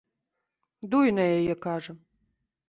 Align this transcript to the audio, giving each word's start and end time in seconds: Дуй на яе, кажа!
Дуй 0.93 1.07
на 1.19 1.23
яе, 1.37 1.55
кажа! 1.67 1.93